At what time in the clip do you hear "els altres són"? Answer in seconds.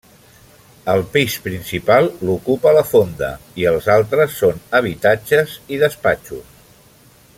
3.73-4.65